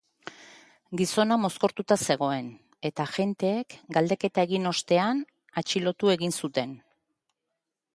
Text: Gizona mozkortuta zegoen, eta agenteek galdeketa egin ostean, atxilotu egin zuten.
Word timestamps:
Gizona 1.01 1.37
mozkortuta 1.41 1.97
zegoen, 2.07 2.49
eta 2.91 3.07
agenteek 3.11 3.79
galdeketa 3.99 4.49
egin 4.49 4.69
ostean, 4.75 5.25
atxilotu 5.63 6.15
egin 6.19 6.39
zuten. 6.43 6.79